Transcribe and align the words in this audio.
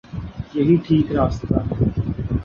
یہی 0.55 0.75
ٹھیک 0.85 1.07
راستہ 1.11 1.53
ہے۔ 1.55 1.61